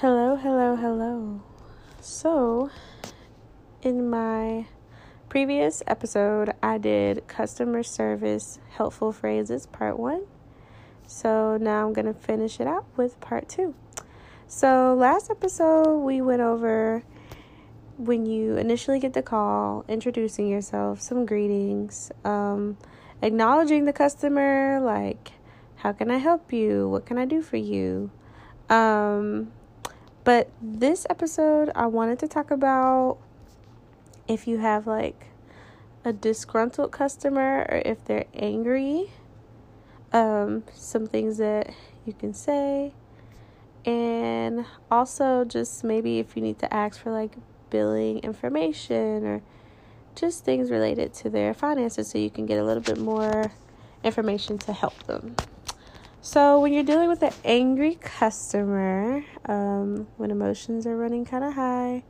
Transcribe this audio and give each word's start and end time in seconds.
Hello, 0.00 0.36
hello, 0.36 0.76
hello. 0.76 1.40
So, 2.02 2.68
in 3.80 4.10
my 4.10 4.66
previous 5.30 5.82
episode, 5.86 6.52
I 6.62 6.76
did 6.76 7.26
customer 7.28 7.82
service 7.82 8.58
helpful 8.68 9.10
phrases 9.10 9.64
part 9.64 9.98
one. 9.98 10.26
So, 11.06 11.56
now 11.56 11.86
I'm 11.86 11.94
going 11.94 12.04
to 12.04 12.12
finish 12.12 12.60
it 12.60 12.66
out 12.66 12.84
with 12.98 13.18
part 13.20 13.48
two. 13.48 13.74
So, 14.46 14.94
last 14.94 15.30
episode, 15.30 16.00
we 16.00 16.20
went 16.20 16.42
over 16.42 17.02
when 17.96 18.26
you 18.26 18.58
initially 18.58 19.00
get 19.00 19.14
the 19.14 19.22
call, 19.22 19.82
introducing 19.88 20.46
yourself, 20.46 21.00
some 21.00 21.24
greetings, 21.24 22.12
um, 22.22 22.76
acknowledging 23.22 23.86
the 23.86 23.94
customer, 23.94 24.78
like, 24.78 25.32
how 25.76 25.92
can 25.92 26.10
I 26.10 26.18
help 26.18 26.52
you? 26.52 26.86
What 26.86 27.06
can 27.06 27.16
I 27.16 27.24
do 27.24 27.40
for 27.40 27.56
you? 27.56 28.10
Um, 28.68 29.52
but 30.26 30.50
this 30.60 31.06
episode, 31.08 31.70
I 31.76 31.86
wanted 31.86 32.18
to 32.18 32.26
talk 32.26 32.50
about 32.50 33.18
if 34.26 34.48
you 34.48 34.58
have 34.58 34.84
like 34.84 35.26
a 36.04 36.12
disgruntled 36.12 36.90
customer 36.90 37.64
or 37.68 37.80
if 37.84 38.04
they're 38.06 38.24
angry, 38.34 39.12
um, 40.12 40.64
some 40.74 41.06
things 41.06 41.38
that 41.38 41.72
you 42.04 42.12
can 42.12 42.34
say, 42.34 42.92
and 43.84 44.66
also 44.90 45.44
just 45.44 45.84
maybe 45.84 46.18
if 46.18 46.34
you 46.34 46.42
need 46.42 46.58
to 46.58 46.74
ask 46.74 47.00
for 47.00 47.12
like 47.12 47.34
billing 47.70 48.18
information 48.18 49.24
or 49.24 49.42
just 50.16 50.44
things 50.44 50.72
related 50.72 51.14
to 51.14 51.30
their 51.30 51.54
finances 51.54 52.08
so 52.08 52.18
you 52.18 52.30
can 52.30 52.46
get 52.46 52.58
a 52.58 52.64
little 52.64 52.82
bit 52.82 52.98
more 52.98 53.52
information 54.02 54.58
to 54.58 54.72
help 54.72 55.00
them. 55.04 55.36
So, 56.26 56.58
when 56.58 56.72
you're 56.72 56.82
dealing 56.82 57.08
with 57.08 57.22
an 57.22 57.32
angry 57.44 57.94
customer, 57.94 59.24
um, 59.44 60.08
when 60.16 60.32
emotions 60.32 60.84
are 60.84 60.96
running 60.96 61.24
kind 61.24 61.44
of 61.44 61.52
high, 61.52 62.02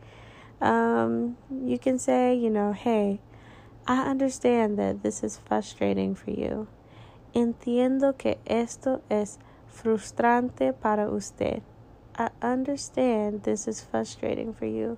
um, 0.63 1.37
you 1.51 1.79
can 1.79 1.99
say, 1.99 2.35
you 2.35 2.49
know, 2.49 2.73
hey, 2.73 3.21
I 3.87 4.09
understand 4.09 4.79
that 4.79 5.03
this 5.03 5.23
is 5.23 5.39
frustrating 5.47 6.15
for 6.15 6.31
you. 6.31 6.67
Entiendo 7.35 8.17
que 8.17 8.39
esto 8.47 9.03
es 9.11 9.39
frustrante 9.69 10.73
para 10.73 11.11
usted. 11.11 11.61
I 12.17 12.31
understand 12.41 13.43
this 13.43 13.69
is 13.69 13.83
frustrating 13.83 14.55
for 14.55 14.65
you. 14.65 14.97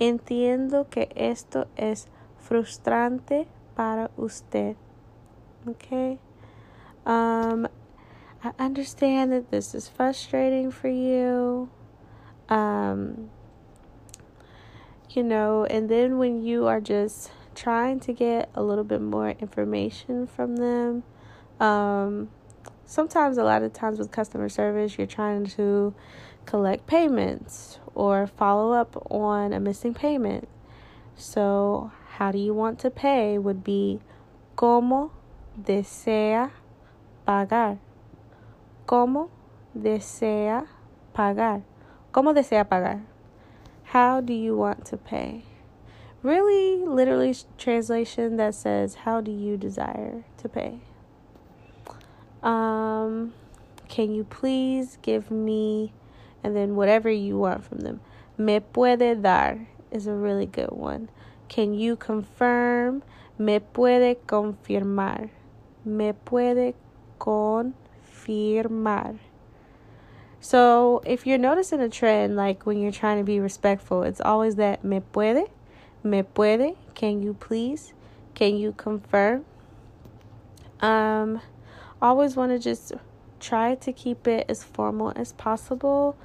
Entiendo 0.00 0.88
que 0.88 1.10
esto 1.14 1.66
es 1.76 2.06
frustrante 2.38 3.46
para 3.76 4.10
usted. 4.16 4.76
Okay? 5.68 6.18
Um, 7.04 7.68
I 8.42 8.52
understand 8.58 9.32
that 9.32 9.50
this 9.50 9.74
is 9.74 9.88
frustrating 9.88 10.70
for 10.70 10.88
you. 10.88 11.70
Um, 12.48 13.30
you 15.10 15.22
know, 15.22 15.64
and 15.64 15.88
then 15.88 16.18
when 16.18 16.42
you 16.42 16.66
are 16.66 16.80
just 16.80 17.32
trying 17.54 17.98
to 18.00 18.12
get 18.12 18.48
a 18.54 18.62
little 18.62 18.84
bit 18.84 19.00
more 19.00 19.30
information 19.30 20.26
from 20.26 20.56
them, 20.56 21.02
um, 21.58 22.30
sometimes 22.84 23.38
a 23.38 23.44
lot 23.44 23.62
of 23.62 23.72
times 23.72 23.98
with 23.98 24.12
customer 24.12 24.48
service, 24.48 24.96
you're 24.98 25.06
trying 25.06 25.46
to 25.46 25.92
collect 26.46 26.86
payments 26.86 27.80
or 27.94 28.26
follow 28.26 28.72
up 28.72 29.04
on 29.10 29.52
a 29.52 29.58
missing 29.58 29.94
payment. 29.94 30.46
So, 31.16 31.90
how 32.18 32.30
do 32.30 32.38
you 32.38 32.54
want 32.54 32.78
to 32.80 32.90
pay 32.90 33.38
would 33.38 33.64
be 33.64 33.98
como 34.54 35.10
desea 35.60 36.52
pagar. 37.26 37.78
¿Cómo 38.88 39.28
desea 39.74 40.64
pagar? 41.12 41.60
¿Cómo 42.10 42.32
desea 42.32 42.70
pagar? 42.70 43.02
How 43.92 44.22
do 44.22 44.32
you 44.32 44.56
want 44.56 44.86
to 44.86 44.96
pay? 44.96 45.44
Really, 46.22 46.86
literally, 46.86 47.36
translation 47.58 48.38
that 48.38 48.54
says, 48.54 49.04
How 49.04 49.20
do 49.20 49.30
you 49.30 49.58
desire 49.58 50.24
to 50.38 50.48
pay? 50.48 50.80
Um, 52.42 53.34
can 53.88 54.10
you 54.10 54.24
please 54.24 54.96
give 55.02 55.30
me, 55.30 55.92
and 56.42 56.56
then 56.56 56.74
whatever 56.74 57.10
you 57.10 57.36
want 57.36 57.64
from 57.64 57.80
them. 57.80 58.00
Me 58.38 58.58
puede 58.58 59.20
dar 59.20 59.68
is 59.90 60.06
a 60.06 60.14
really 60.14 60.46
good 60.46 60.72
one. 60.72 61.10
Can 61.48 61.74
you 61.74 61.94
confirm? 61.94 63.02
Me 63.36 63.58
puede 63.60 64.16
confirmar. 64.26 65.28
Me 65.84 66.14
puede 66.14 66.72
confirmar 67.18 67.74
confirmar. 68.26 69.18
So 70.40 71.02
if 71.04 71.26
you're 71.26 71.38
noticing 71.38 71.80
a 71.80 71.88
trend, 71.88 72.36
like 72.36 72.64
when 72.64 72.80
you're 72.80 72.92
trying 72.92 73.18
to 73.18 73.24
be 73.24 73.40
respectful, 73.40 74.02
it's 74.02 74.20
always 74.20 74.56
that 74.56 74.84
me 74.84 75.00
puede, 75.00 75.46
me 76.04 76.22
puede, 76.22 76.76
can 76.94 77.22
you 77.22 77.34
please, 77.34 77.92
can 78.34 78.56
you 78.56 78.72
confirm? 78.72 79.44
Um, 80.80 81.40
always 82.00 82.36
want 82.36 82.52
to 82.52 82.58
just 82.58 82.92
try 83.40 83.74
to 83.76 83.92
keep 83.92 84.28
it 84.28 84.46
as 84.48 84.62
formal 84.62 85.12
as 85.16 85.32
possible, 85.32 86.16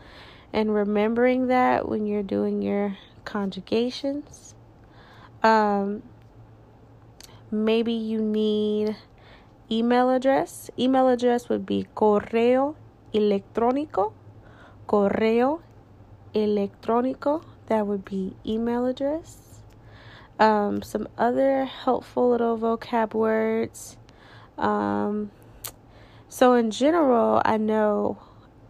and 0.52 0.74
remembering 0.74 1.48
that 1.48 1.90
when 1.90 2.06
you're 2.06 2.24
doing 2.24 2.62
your 2.62 2.98
conjugations. 3.26 4.54
Um, 5.42 6.04
maybe 7.50 7.94
you 7.94 8.22
need 8.22 8.96
email 9.78 10.10
address. 10.10 10.70
Email 10.78 11.10
address 11.10 11.50
would 11.50 11.66
be 11.66 11.88
correo 11.96 12.76
electrónico. 13.14 14.14
Correo 14.88 15.62
electrónico. 16.34 17.44
That 17.68 17.88
would 17.88 18.06
be 18.06 18.36
email 18.46 18.86
address. 18.86 19.62
Um, 20.40 20.82
some 20.82 21.08
other 21.18 21.66
helpful 21.66 22.30
little 22.30 22.58
vocab 22.58 23.14
words. 23.14 23.98
Um, 24.58 25.32
so, 26.28 26.54
in 26.54 26.72
general, 26.72 27.42
I 27.46 27.58
know 27.58 28.18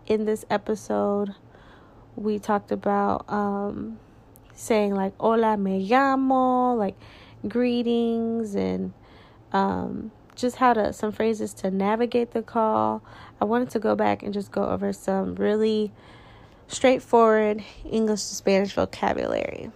in 0.06 0.25
this 0.25 0.46
episode 0.50 1.36
we 2.16 2.40
talked 2.40 2.72
about 2.72 3.25
um, 3.31 4.00
saying 4.53 4.94
like 4.94 5.13
hola 5.19 5.58
me 5.58 5.88
llamo, 5.88 6.78
like 6.78 6.96
greetings 7.47 8.56
and 8.56 8.94
um, 9.52 10.12
just 10.36 10.58
how 10.58 10.74
to 10.74 10.94
some 10.94 11.12
phrases 11.12 11.54
to 11.56 11.72
navigate 11.72 12.32
the 12.32 12.42
call. 12.42 13.04
I 13.40 13.46
wanted 13.46 13.70
to 13.72 13.80
go 13.80 13.96
back 13.96 14.24
and 14.24 14.34
just 14.34 14.52
go 14.52 14.66
over 14.66 14.94
some 14.94 15.36
really 15.36 15.92
straightforward 16.68 17.64
English 17.90 18.22
to 18.22 18.36
Spanish 18.36 18.74
vocabulary. 18.74 19.72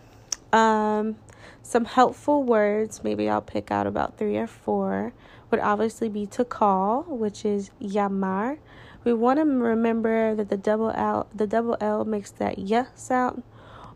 Um, 0.51 1.17
some 1.62 1.85
helpful 1.85 2.44
words, 2.44 3.03
maybe 3.03 3.29
I'll 3.29 3.41
pick 3.41 3.72
out 3.72 3.88
about 3.88 4.17
three 4.17 4.38
or 4.38 4.47
four, 4.47 5.13
would 5.51 5.59
obviously 5.59 6.09
be 6.09 6.25
to 6.28 6.46
call, 6.46 7.03
which 7.03 7.46
is 7.46 7.72
llamar. 7.81 8.57
We 9.03 9.13
want 9.13 9.40
to 9.40 9.46
remember 9.46 10.35
that 10.35 10.50
the 10.50 10.57
double 10.57 10.91
L, 10.91 11.28
the 11.34 11.47
double 11.47 11.78
L 11.79 12.03
makes 12.06 12.31
that 12.31 12.57
y 12.57 12.85
sound, 12.96 13.44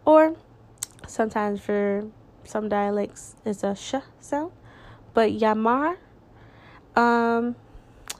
or 0.05 0.35
sometimes 1.07 1.59
for 1.61 2.07
some 2.43 2.69
dialects 2.69 3.35
it's 3.45 3.63
a 3.63 3.75
sh 3.75 3.95
sound. 4.19 4.51
But 5.13 5.31
llamar 5.31 5.97
um, 6.95 7.55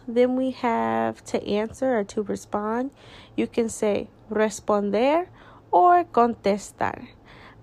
then 0.08 0.36
we 0.36 0.52
have 0.52 1.24
to 1.26 1.46
answer 1.46 2.00
or 2.00 2.04
to 2.06 2.22
respond. 2.22 2.92
You 3.36 3.48
can 3.48 3.70
say 3.70 4.10
responder 4.30 5.28
or 5.72 6.04
contestar. 6.04 7.08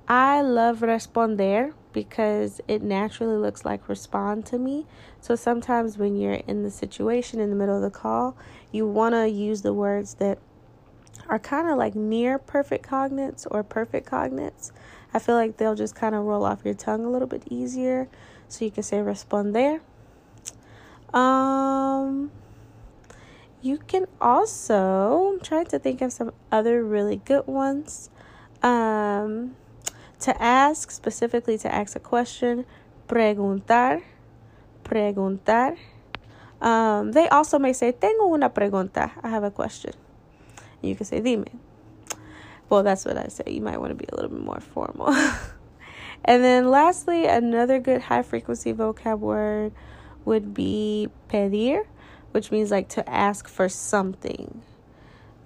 I 0.06 0.41
love 0.41 0.80
responder 0.80 1.74
because 1.92 2.60
it 2.69 2.82
naturally 2.82 3.36
looks 3.36 3.64
like 3.64 3.88
respond 3.88 4.46
to 4.46 4.58
me. 4.58 4.86
So 5.20 5.34
sometimes 5.34 5.98
when 5.98 6.16
you're 6.16 6.34
in 6.34 6.62
the 6.62 6.70
situation 6.70 7.40
in 7.40 7.50
the 7.50 7.56
middle 7.56 7.76
of 7.76 7.82
the 7.82 7.90
call, 7.90 8.36
you 8.70 8.86
want 8.86 9.14
to 9.14 9.28
use 9.28 9.62
the 9.62 9.75
words 9.75 10.14
that 10.14 10.38
are 11.28 11.38
kind 11.38 11.69
of 11.69 11.76
like 11.76 11.94
near 11.94 12.38
perfect 12.38 12.88
cognates 12.88 13.46
or 13.50 13.62
perfect 13.62 14.08
cognates. 14.08 14.72
I 15.12 15.19
feel 15.19 15.34
like 15.34 15.56
they'll 15.56 15.75
just 15.75 15.94
kind 15.94 16.14
of 16.14 16.25
roll 16.25 16.44
off 16.44 16.61
your 16.64 16.75
tongue 16.75 17.04
a 17.04 17.11
little 17.11 17.28
bit 17.28 17.43
easier. 17.50 18.08
So 18.49 18.64
you 18.64 18.70
can 18.70 18.82
say 18.82 18.99
responder 18.99 19.81
um, 21.14 22.31
you 23.62 23.78
can 23.78 24.06
also 24.20 25.34
I'm 25.34 25.40
trying 25.40 25.66
to 25.66 25.78
think 25.78 26.00
of 26.02 26.12
some 26.12 26.32
other 26.52 26.84
really 26.84 27.16
good 27.25 27.46
ones. 27.46 28.10
Um, 28.62 29.56
to 30.20 30.43
ask 30.43 30.90
specifically 30.90 31.58
to 31.58 31.72
ask 31.72 31.94
a 31.94 32.00
question, 32.00 32.66
preguntar, 33.06 34.02
preguntar. 34.84 35.76
Um, 36.60 37.12
they 37.12 37.28
also 37.28 37.58
may 37.58 37.72
say, 37.72 37.93
Tengo 37.93 38.26
una 38.34 38.50
pregunta. 38.50 39.12
I 39.22 39.28
have 39.28 39.44
a 39.44 39.50
question. 39.50 39.93
You 40.82 40.96
can 40.96 41.06
say, 41.06 41.20
Dime. 41.20 41.46
Well, 42.69 42.82
that's 42.82 43.04
what 43.04 43.16
I 43.16 43.28
say. 43.28 43.44
You 43.46 43.61
might 43.61 43.81
want 43.81 43.90
to 43.90 43.94
be 43.94 44.06
a 44.12 44.14
little 44.14 44.31
bit 44.31 44.44
more 44.44 44.61
formal. 44.61 45.08
and 46.25 46.44
then, 46.44 46.70
lastly, 46.70 47.26
another 47.26 47.78
good 47.78 48.02
high 48.02 48.22
frequency 48.22 48.72
vocab 48.72 49.20
word 49.20 49.72
would 50.25 50.55
be 50.55 51.09
pedir, 51.29 51.87
which 52.32 52.50
means 52.50 52.70
like 52.70 52.88
to 52.91 53.09
ask 53.09 53.49
for 53.49 53.69
something. 53.69 54.62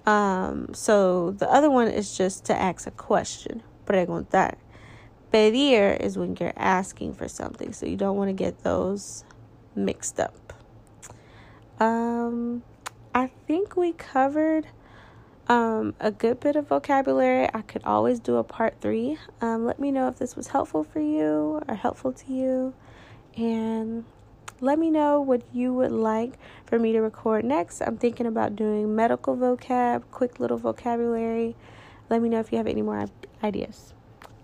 Um, 0.05 0.73
so 0.73 1.31
the 1.31 1.49
other 1.49 1.69
one 1.71 1.87
is 1.87 2.17
just 2.17 2.45
to 2.45 2.55
ask 2.55 2.87
a 2.87 2.91
question, 2.91 3.63
preguntar. 3.85 4.55
Pedir 5.31 5.97
is 5.99 6.17
when 6.17 6.35
you're 6.39 6.53
asking 6.55 7.15
for 7.15 7.27
something, 7.27 7.73
so 7.73 7.85
you 7.85 7.97
don't 7.97 8.17
want 8.17 8.29
to 8.29 8.33
get 8.33 8.63
those 8.63 9.23
mixed 9.75 10.19
up. 10.19 10.53
Um, 11.79 12.63
I 13.15 13.31
think 13.47 13.75
we 13.75 13.93
covered 13.93 14.67
um, 15.47 15.95
a 15.99 16.11
good 16.11 16.39
bit 16.39 16.55
of 16.55 16.67
vocabulary. 16.67 17.49
I 17.53 17.61
could 17.61 17.83
always 17.83 18.19
do 18.19 18.37
a 18.37 18.43
part 18.43 18.75
three. 18.81 19.17
Um, 19.41 19.65
let 19.65 19.79
me 19.79 19.91
know 19.91 20.07
if 20.07 20.17
this 20.17 20.35
was 20.35 20.47
helpful 20.47 20.83
for 20.83 20.99
you 20.99 21.61
or 21.67 21.75
helpful 21.75 22.13
to 22.13 22.33
you. 22.33 22.73
And 23.35 24.05
let 24.63 24.79
me 24.79 24.89
know 24.89 25.19
what 25.19 25.41
you 25.51 25.73
would 25.73 25.91
like 25.91 26.39
for 26.65 26.79
me 26.79 26.93
to 26.93 27.01
record 27.01 27.43
next. 27.43 27.81
I'm 27.81 27.97
thinking 27.97 28.25
about 28.25 28.55
doing 28.55 28.95
medical 28.95 29.35
vocab, 29.35 30.03
quick 30.09 30.39
little 30.39 30.57
vocabulary. 30.57 31.57
Let 32.09 32.21
me 32.21 32.29
know 32.29 32.39
if 32.39 32.49
you 32.53 32.57
have 32.59 32.67
any 32.67 32.81
more 32.81 33.07
ideas. 33.43 33.93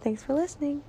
Thanks 0.02 0.22
for 0.22 0.34
listening. 0.34 0.84